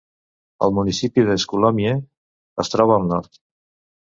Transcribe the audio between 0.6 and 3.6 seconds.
El municipi de Scullomie es troba al nord.